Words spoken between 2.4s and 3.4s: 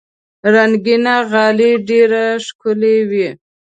ښکلي وي.